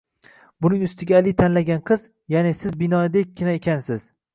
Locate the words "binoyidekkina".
2.85-3.59